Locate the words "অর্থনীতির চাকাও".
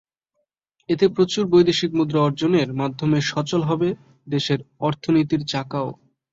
4.79-5.89